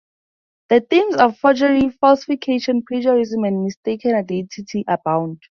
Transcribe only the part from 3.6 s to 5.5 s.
mistaken identity abound.